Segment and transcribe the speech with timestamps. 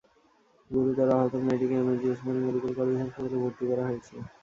[0.71, 4.15] গুরুতর আহত মেয়েটিকে এমএজি ওসমানী মেডিকেল কলেজ হাসপাতালে ভর্তি করা হয়েছে।